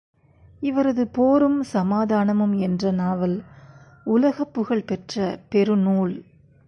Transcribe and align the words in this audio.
இவரது 0.61 1.07
போரும் 1.07 1.63
சமாதானமும் 1.63 2.53
என்ற 2.59 2.91
நாவல் 2.91 3.37
உலகப் 4.05 4.53
புகழ் 4.53 4.85
பெற்ற 4.85 5.39
பெருநூல்! 5.49 6.15